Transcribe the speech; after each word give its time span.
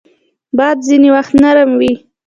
باد 0.57 0.77
ځینې 0.87 1.09
وخت 1.15 1.33
نرم 1.43 1.69
وي 1.79 1.93